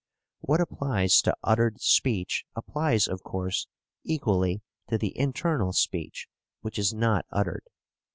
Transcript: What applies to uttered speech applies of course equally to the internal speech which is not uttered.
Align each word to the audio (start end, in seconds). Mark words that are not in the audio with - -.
What 0.39 0.59
applies 0.59 1.21
to 1.21 1.37
uttered 1.43 1.79
speech 1.79 2.43
applies 2.55 3.07
of 3.07 3.21
course 3.21 3.67
equally 4.03 4.63
to 4.89 4.97
the 4.97 5.15
internal 5.15 5.73
speech 5.73 6.27
which 6.61 6.79
is 6.79 6.91
not 6.91 7.27
uttered. 7.29 7.65